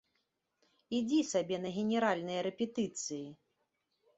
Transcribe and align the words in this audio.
Ідзі 0.99 1.19
сабе 1.31 1.57
на 1.65 1.69
генеральныя 1.77 2.39
рэпетыцыі! 2.49 3.25